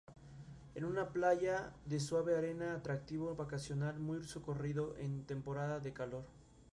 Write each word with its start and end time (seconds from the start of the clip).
Es 0.73 0.81
una 0.81 1.09
playa 1.13 1.75
de 1.85 1.99
suave 1.99 2.35
arena, 2.35 2.73
atractivo 2.73 3.35
vacacional 3.35 3.99
muy 3.99 4.23
socorrido 4.23 4.95
en 4.97 5.25
temporada 5.27 5.79
de 5.79 5.93
calor. 5.93 6.25